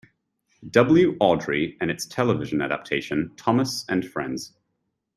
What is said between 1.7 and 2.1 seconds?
and its